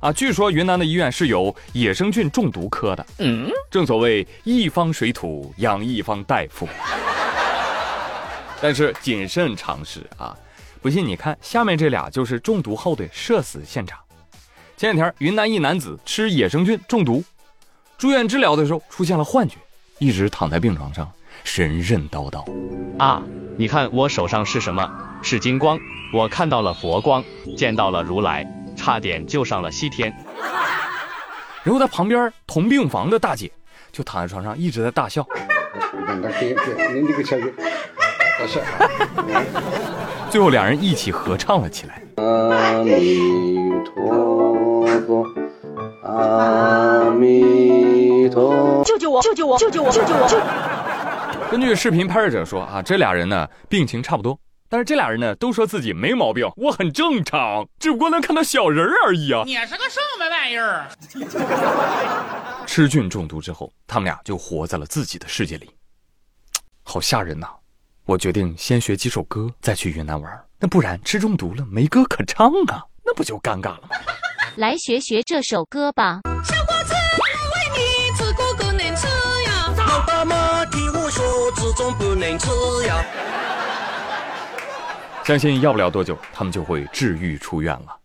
[0.00, 3.06] 啊，据说云南的医院是有野生菌中毒科的。
[3.18, 6.66] 嗯，正所谓一方水土养一方大夫。
[8.62, 10.34] 但是谨慎尝试啊，
[10.80, 13.98] 不信你看下面这俩就是中毒后的社死现场。
[14.78, 17.22] 前两天云南一男子吃野生菌中毒，
[17.98, 19.56] 住院治疗的时候出现了幻觉，
[19.98, 21.10] 一直躺在病床上
[21.44, 22.42] 神神叨叨。
[22.98, 23.22] 啊，
[23.58, 24.90] 你看我手上是什么？
[25.22, 25.78] 是金光，
[26.14, 27.22] 我看到了佛光，
[27.54, 28.50] 见到了如来。
[28.80, 30.10] 差点就上了西天，
[31.62, 33.52] 然后他旁边同病房的大姐
[33.92, 35.22] 就躺在床上一直在大笑。
[40.30, 42.02] 最后两人一起合唱了起来。
[42.16, 45.26] 阿弥陀佛，
[46.02, 49.20] 阿弥陀，救救我！
[49.20, 49.58] 救救我！
[49.58, 49.90] 救救我！
[49.90, 51.48] 救救我！
[51.50, 54.38] 根据视频拍摄者说啊，这俩人呢病情差不多。
[54.70, 59.42] 但是这俩人呢，都说自己没毛病，我很正常，只不过能看到小人而已啊。
[59.44, 60.88] 你是个什么玩意儿？
[62.68, 65.68] 吃菌中毒之后，他们俩就活在了自己的世界里，
[66.84, 67.48] 好吓人呐！
[68.04, 70.40] 我决定先学几首歌，再去云南玩。
[70.60, 73.96] 那不然吃中毒了，没歌可唱啊，那不就尴尬了吗？
[74.54, 76.20] 来学学这首歌吧。
[76.44, 79.08] 小伙子，我为你吃过不能吃
[79.46, 79.74] 呀。
[79.76, 82.46] 老大妈听我说，这种不能吃
[82.86, 83.04] 呀。
[85.24, 87.96] 相信要不了多久，他们就会治愈出院了。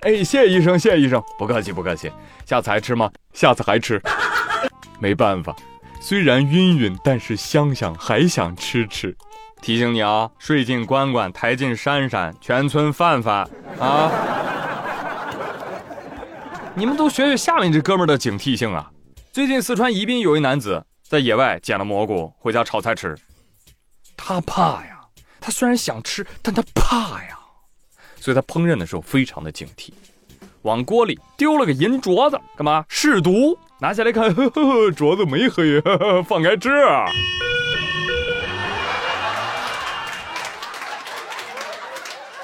[0.00, 2.12] 哎，谢医生，谢医生，不客气，不客气。
[2.46, 3.10] 下次还吃吗？
[3.32, 4.00] 下次还吃。
[5.00, 5.54] 没办法，
[6.00, 9.16] 虽然晕晕，但是香香，还想吃吃。
[9.60, 13.48] 提醒你啊，睡进关关，抬进山山，全村范范
[13.80, 14.12] 啊！
[16.76, 18.90] 你们都学学下面这哥们的警惕性啊！
[19.32, 23.16] 最近四川宜宾有一男子在野外捡了蘑菇回家炒菜吃，
[24.16, 24.93] 他怕呀。
[25.46, 27.38] 他虽然想吃，但他怕呀，
[28.18, 29.90] 所以他烹饪的时候非常的警惕，
[30.62, 33.54] 往锅里丢了个银镯子，干嘛试毒？
[33.78, 35.82] 拿下来看，呵呵镯子没黑，
[36.22, 36.70] 放开吃。
[36.70, 37.04] 啊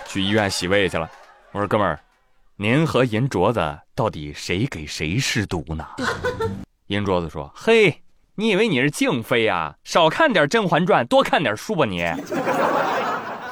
[0.07, 1.11] 去医院洗胃去了。
[1.53, 1.99] 我说哥们儿，
[2.57, 5.87] 您和银镯子到底谁给谁试毒呢？
[6.89, 8.03] 银镯子说：“嘿，
[8.35, 9.77] 你以为你是静妃啊？
[9.85, 12.05] 少看点《甄嬛传》，多看点书吧你。”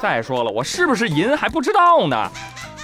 [0.01, 2.31] 再说了，我是不是银还不知道呢？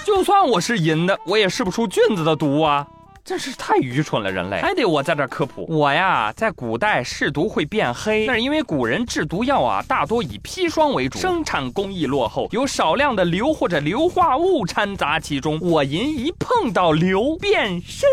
[0.04, 2.86] 就算我是银的，我也试不出菌子的毒啊！
[3.24, 5.66] 真是太愚蠢了，人类还得我在这科普。
[5.68, 15.58] 我呀，在古代试毒会变黑，那是因为古人制毒药啊，大多以砒霜为主，生产工艺落后，有少量的硫或者硫化物掺杂其中。
[15.60, 18.08] 我银一碰到硫变身。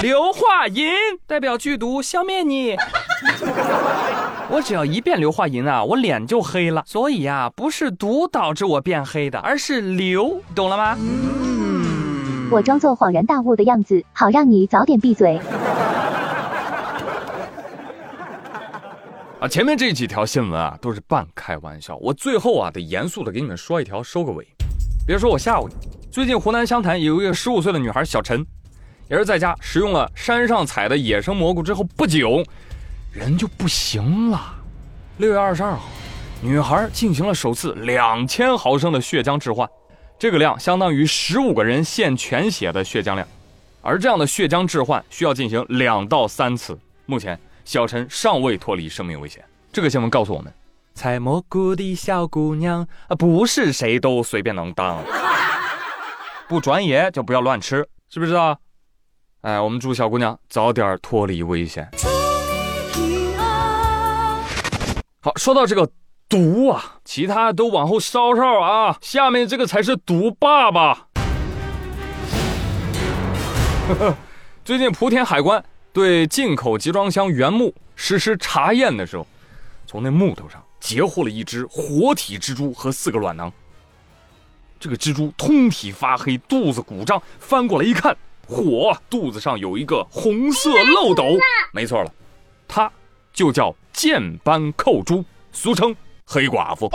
[0.02, 0.90] 硫化银
[1.26, 2.74] 代表剧毒，消灭你。
[4.48, 6.82] 我只要一变硫化银啊，我脸就黑了。
[6.86, 10.96] 所以呀，不是毒导致我变黑的，而是硫，懂了吗？
[10.98, 12.48] 嗯。
[12.50, 15.38] 我装作恍然大悟的样子，好让你早点闭嘴。
[19.38, 21.96] 啊，前面这几条新闻啊，都是半开玩笑。
[21.96, 24.46] 我最后啊，得严肃的给你们说一条，收个尾。
[25.06, 25.74] 别说我吓唬你，
[26.10, 28.46] 最近湖南湘潭有一个十五岁的女孩小陈。
[29.10, 32.44] 也是在家食用了山上采的野生蘑菇之后不久，
[33.12, 34.54] 人就不行了。
[35.16, 35.82] 六月二十二号，
[36.40, 39.68] 女孩进行了首次两千毫升的血浆置换，
[40.16, 43.26] 这个量相当于十五个人献全血的血浆量。
[43.82, 46.78] 而这样的血浆置换需要进行两到三次。
[47.06, 49.42] 目前，小陈尚未脱离生命危险。
[49.72, 50.52] 这个新闻告诉我们，
[50.94, 55.02] 采蘑菇的小姑娘啊，不是谁都随便能当，
[56.48, 58.56] 不专业就不要乱吃，知不知道？
[59.42, 61.88] 哎，我们祝小姑娘早点脱离危险。
[65.22, 65.90] 好，说到这个
[66.28, 71.06] 毒啊，其他都往后稍稍啊，下面这个才是毒爸爸。
[74.62, 79.26] 最近莆田海关对进口集装箱原木实施查验的时候，
[79.86, 83.50] 从那木头上截获了一只活体蜘蛛和四个卵囊。
[84.78, 88.14] 这个蜘蛛通体发黑，肚子鼓胀，翻过来一看。
[88.50, 91.38] 火肚子上有一个红色漏斗，
[91.72, 92.12] 没错了，
[92.66, 92.90] 它
[93.32, 95.94] 就叫箭斑扣蛛，俗称
[96.26, 96.90] 黑寡妇。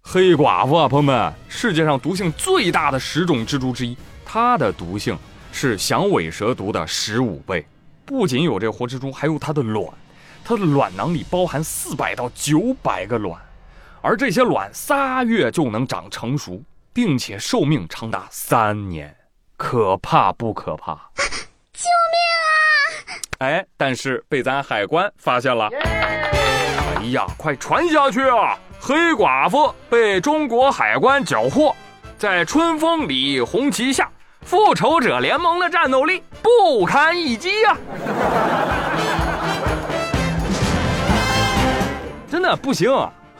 [0.00, 5.18] 黑寡妇啊，朋友们，世界上毒性最大的十种蜘蛛之一，它的毒性
[5.50, 7.66] 是响尾蛇毒的十五倍。
[8.06, 9.84] 不仅有这活蜘蛛，还有它的卵，
[10.44, 13.36] 它的卵囊里包含四百到九百个卵，
[14.00, 16.62] 而这些卵仨月就能长成熟，
[16.92, 19.12] 并且寿命长达三年。
[19.58, 20.94] 可怕不可怕？
[21.74, 22.48] 救命啊！
[23.40, 25.68] 哎，但是被咱海关发现了。
[25.82, 28.56] 哎呀，快传下去啊！
[28.80, 31.74] 黑寡妇被中国海关缴获，
[32.16, 34.08] 在春风里，红旗下，
[34.42, 37.76] 复仇者联盟的战斗力不堪一击呀！
[42.30, 42.88] 真的不行，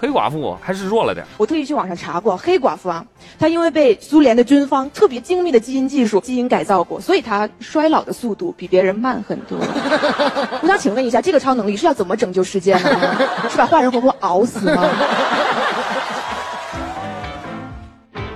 [0.00, 1.26] 黑寡妇还是弱了点。
[1.36, 3.04] 我特意去网上查过，黑寡妇啊，
[3.38, 9.58] 她因为被苏联的军方特别精密的基因技术基因改造过，所以她衰老的速度比别人慢很多。
[10.62, 13.16] 我想请问一下，这个超能力是要怎么拯救世界呢？
[13.50, 14.88] 是把坏人活活熬死吗？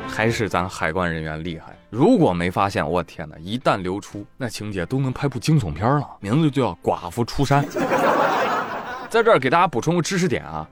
[0.08, 1.74] 还是咱海关人员厉害。
[1.88, 3.36] 如果没发现，我天哪！
[3.38, 7.64] 一旦流出，那情节都能拍部惊悚片了，名字就叫《寡妇出山》。
[9.08, 10.66] 在这儿给大家补充个知识点啊，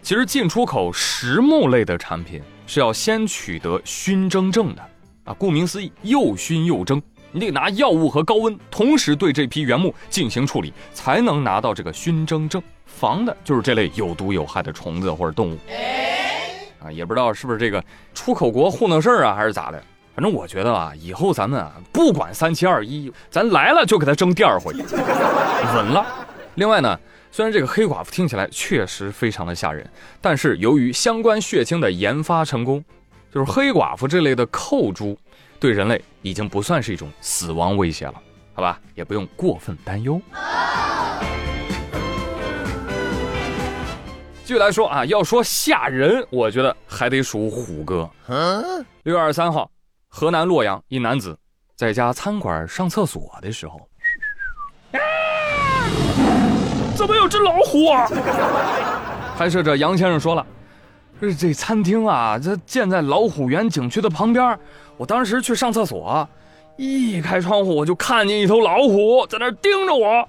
[0.00, 4.82] 其实进出口实木类的产品是要先取得熏蒸证的
[5.24, 5.34] 啊。
[5.34, 15.58] 顾名思义，又熏又蒸，你得拿药物和高温同时对这批原木进行处理，才能拿到这个熏蒸证，防的就是这类有毒有害的虫子或者动物。
[16.82, 17.84] 啊，也不知道是不是这个
[18.14, 19.82] 出口国糊弄事儿啊，还是咋的？
[20.14, 24.72] 反正我觉得啊，以后咱们啊，不管三七二一，咱来了就给他蒸第二回，
[25.74, 26.06] 稳了。
[26.54, 26.98] 另外呢。
[27.30, 29.88] 虽然这个黑寡妇听起来确实非常的吓人，
[30.20, 32.84] 但是由于相关血清的研发成功，
[33.30, 35.16] 就是黑寡妇这类的扣猪，
[35.60, 38.14] 对人类已经不算是一种死亡威胁了，
[38.54, 40.20] 好吧，也不用过分担忧。
[44.42, 48.08] 继续来说啊，要说吓人，我觉得还得数虎哥。
[49.04, 49.70] 六月二十三号，
[50.08, 51.38] 河南洛阳一男子
[51.76, 53.78] 在家餐馆上厕所的时候。
[56.98, 58.08] 怎么有只老虎啊？
[59.38, 60.44] 拍摄者杨先生说了
[61.20, 64.58] ：“这这餐厅啊，这建在老虎园景区的旁边。
[64.96, 66.28] 我当时去上厕所，
[66.76, 70.28] 一开窗户我就看见一头老虎在那盯着我。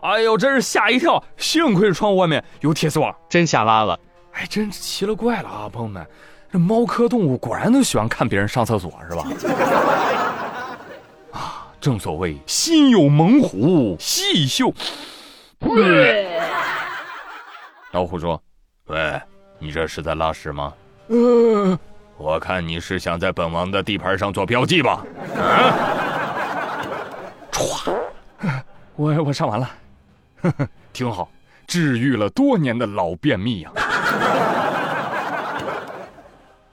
[0.00, 1.22] 哎呦，真是吓一跳！
[1.36, 3.96] 幸亏是窗户外面有铁丝网，真吓拉了。
[4.32, 6.04] 哎，真奇了怪了啊，朋友们，
[6.52, 9.24] 这猫科动物果然都喜欢看别人上厕所，是吧？
[11.30, 14.74] 啊，正所谓心有猛虎，细嗅。”
[17.92, 18.40] 老虎说
[18.86, 19.20] ：“喂，
[19.58, 20.72] 你这是在拉屎吗？
[21.08, 21.78] 嗯，
[22.16, 25.04] 我看你是想在本王的地盘上做标记吧？
[25.36, 26.80] 啊！
[27.50, 27.90] 唰，
[28.94, 29.68] 我我上完了，
[30.42, 31.28] 呵呵，挺好，
[31.66, 33.70] 治愈了多年的老便秘呀！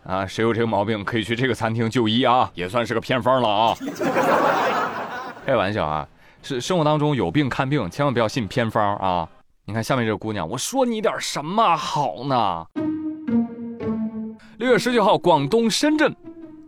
[0.05, 3.75] 啊，谁有这个毛病可以去这个餐厅就医啊，也算是个偏方了啊！
[5.45, 6.07] 开玩笑啊。”
[6.45, 9.27] 是生活当中有病看病，千万不要信偏方啊！
[9.65, 12.67] 你看下面这个姑娘，我说你点什么好呢？
[14.59, 16.15] 六月十九号，广东深圳，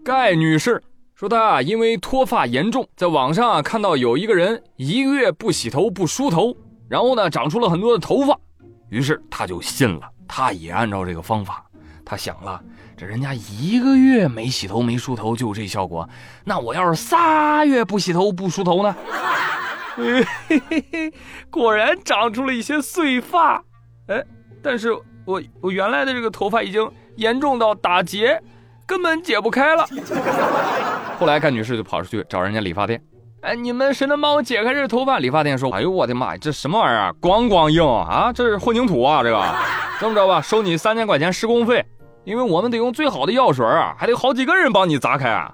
[0.04, 0.82] 盖女士
[1.14, 6.58] 说她因为脱发严重，在网上啊看到有一个人一个月不洗头不梳头，
[6.90, 8.36] 然后呢长出了很多的头发，
[8.90, 11.64] 于是她就信了，她也按照这个方法，
[12.04, 12.60] 她想了，
[12.98, 16.10] 这人家一个月没洗头没梳头就这效果，
[16.44, 18.96] 那我要是仨月不洗头不梳头呢？
[19.98, 21.14] 嘿嘿嘿，
[21.50, 23.56] 果然长出了一些碎发，
[24.08, 24.24] 哎，
[24.62, 24.94] 但是
[25.26, 28.40] 我我原来的这个头发已经严重到打结，
[28.86, 29.88] 根本解不开了。
[31.18, 33.02] 后来干女士就跑出去找人家理发店，
[33.42, 35.18] 哎，你们谁能帮我解开这头发？
[35.18, 39.56] 理发店说，哎呦我的妈呀，这什么玩意儿啊，咣咣硬啊，这是混凝土啊，这个，
[40.00, 41.84] 这么着吧，收你三千块钱施工费，
[42.24, 45.52] 因为我们得用最好的药水啊，还得好几个人帮你砸开啊。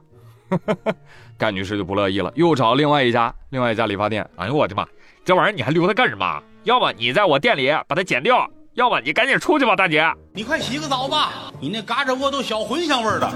[1.37, 4.27] 干女士就不乐意了，又找另外一家另外一家理发店。
[4.35, 4.87] 哎呦我的妈，
[5.25, 6.43] 这玩意儿你还留它干什么？
[6.63, 10.09] 要么你在我店里把它剪掉，要么你赶紧出去吧，大姐。
[10.33, 13.31] 你快洗个澡吧，你那嘎吱窝都小茴香味儿的。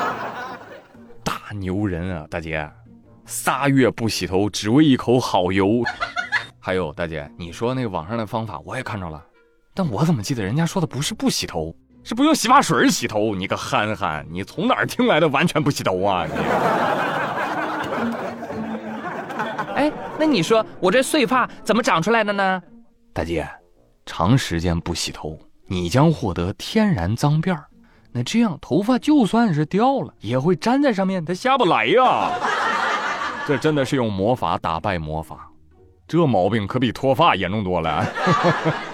[1.22, 2.68] 大牛人啊，大姐，
[3.26, 5.82] 仨月不洗头只为一口好油。
[6.58, 9.22] 还有大姐，你说那个网上的方法我也看着了，
[9.74, 11.74] 但我怎么记得人家说的不是不洗头？
[12.04, 16.26] 是不用洗发水洗头，你个憨憨，你从哪儿听来的完全不洗头啊？
[16.26, 16.32] 你，
[19.74, 22.62] 哎，那你说我这碎发怎么长出来的呢？
[23.14, 23.48] 大姐，
[24.04, 27.64] 长时间不洗头，你将获得天然脏辫儿，
[28.12, 32.30] 那这样头发就算是掉了，也会粘在上面，它下不来呀。
[33.48, 35.48] 这真的是用魔法打败魔法，
[36.06, 38.06] 这毛病可比脱发严重多了。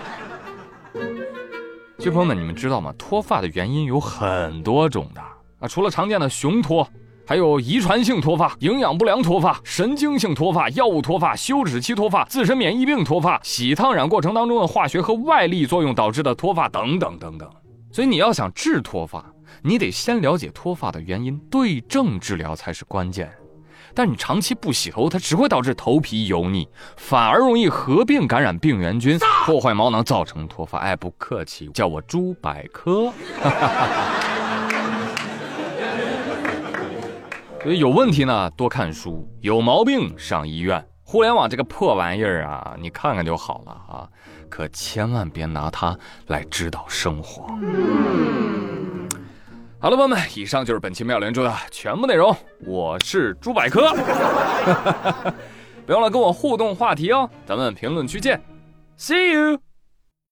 [2.08, 2.94] 朋友们，你们知道吗？
[2.96, 5.20] 脱发的原因有很多种的
[5.58, 6.88] 啊，除了常见的雄脱，
[7.26, 17.48] 还有遗传性脱发、营养不良脱发、神经性脱发、药物脱发、休止期脱发、自身免疫病脱发、洗烫染过程当中的化学和外力作用导致的脱发等等等等。
[17.92, 19.24] 所以你要想治脱发，
[19.62, 23.30] 你得先了解脱发的原因，对症治疗才是关键。
[23.94, 30.78] 但你长期不洗头，它只会导致头皮油腻，反而容易合并感染病原菌，破坏毛囊，造成脱发。
[30.78, 33.12] 哎，不客气，叫我猪百科。
[37.62, 40.86] 所以有问题呢，多看书；有毛病上医院。
[41.02, 44.08] 互联网这个破玩意儿啊，你看看就好了啊，
[44.48, 47.46] 可千万别拿它来指导生活。
[49.82, 52.36] 好了，朋友们，以上就是本期妙连珠的全部内容。
[52.66, 53.90] 我是猪百科，
[55.86, 58.38] 别忘了跟我互动话题哦，咱们评论区见
[58.98, 59.58] ，See you。